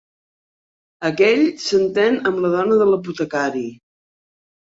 [1.09, 3.65] Aquell s'entén amb la dona de l'apotecari.